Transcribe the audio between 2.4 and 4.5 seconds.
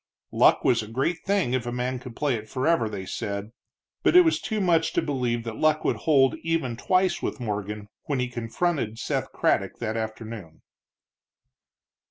forever, they said, but it was